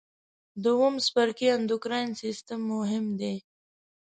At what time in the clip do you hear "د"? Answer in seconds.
0.61-0.65